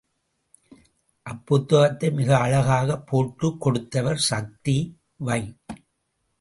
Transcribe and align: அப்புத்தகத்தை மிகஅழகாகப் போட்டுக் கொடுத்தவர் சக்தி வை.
அப்புத்தகத்தை 1.25 2.09
மிகஅழகாகப் 2.09 3.05
போட்டுக் 3.05 3.61
கொடுத்தவர் 3.61 4.17
சக்தி 4.17 4.77
வை. 5.15 5.41